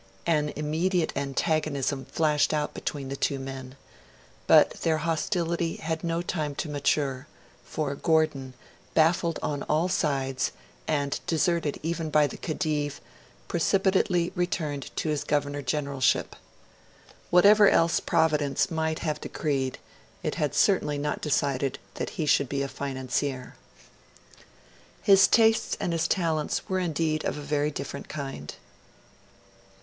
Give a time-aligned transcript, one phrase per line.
[0.25, 3.75] An immediate antagonism flashed out between the two men.
[4.47, 7.27] But their hostility had no time to mature;
[7.63, 8.55] for Gordon,
[8.95, 10.53] baffled on all sides,
[10.87, 12.99] and deserted even by the Khedive,
[13.47, 16.35] precipitately returned to his Governor Generalship.
[17.29, 19.77] Whatever else Providence might have decreed,
[20.23, 23.53] it had certainly not decided that he should be a financier.
[25.03, 28.55] His tastes and his talents were indeed of a very different kind.